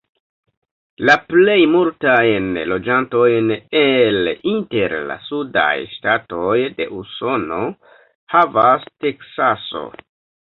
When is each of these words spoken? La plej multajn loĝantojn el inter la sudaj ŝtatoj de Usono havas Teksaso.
La 1.07 1.15
plej 1.33 1.57
multajn 1.73 2.47
loĝantojn 2.71 3.51
el 3.81 4.31
inter 4.53 4.95
la 5.11 5.17
sudaj 5.27 5.75
ŝtatoj 5.93 6.57
de 6.79 6.87
Usono 7.01 7.59
havas 8.37 8.89
Teksaso. 9.05 9.85